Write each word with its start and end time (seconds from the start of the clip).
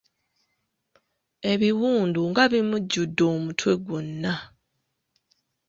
Ebiwundu 1.51 2.21
nga 2.29 2.43
bimujjuddde 2.51 3.23
omutwe 3.33 3.71
gwonna! 3.85 4.33